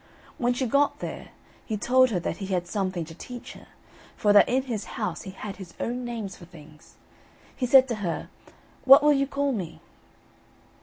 When 0.39 0.55
she 0.55 0.65
got 0.65 0.97
there, 0.97 1.29
he 1.63 1.77
told 1.77 2.09
her 2.09 2.19
that 2.21 2.37
he 2.37 2.47
had 2.47 2.65
something 2.65 3.05
to 3.05 3.13
teach 3.13 3.53
her, 3.53 3.67
for 4.15 4.33
that 4.33 4.49
in 4.49 4.63
his 4.63 4.85
house 4.97 5.21
he 5.21 5.29
had 5.29 5.57
his 5.57 5.75
own 5.79 6.03
names 6.03 6.35
for 6.35 6.45
things. 6.45 6.95
He 7.55 7.67
said 7.67 7.87
to 7.89 7.95
her: 8.01 8.29
"What 8.83 9.03
will 9.03 9.13
you 9.13 9.27
call 9.27 9.51
me?" 9.51 9.79